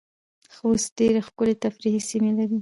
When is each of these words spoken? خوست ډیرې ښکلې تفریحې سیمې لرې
خوست 0.53 0.89
ډیرې 0.97 1.21
ښکلې 1.27 1.55
تفریحې 1.63 2.01
سیمې 2.09 2.31
لرې 2.37 2.59